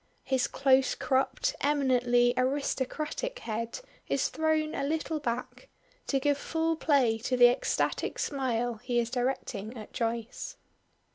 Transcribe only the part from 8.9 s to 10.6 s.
is directing at Joyce.